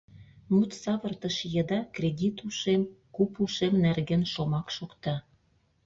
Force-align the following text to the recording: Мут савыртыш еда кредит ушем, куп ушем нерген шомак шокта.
Мут 0.53 0.71
савыртыш 0.81 1.37
еда 1.61 1.79
кредит 1.95 2.37
ушем, 2.47 2.81
куп 3.15 3.31
ушем 3.43 3.73
нерген 3.83 4.23
шомак 4.33 4.67
шокта. 4.75 5.15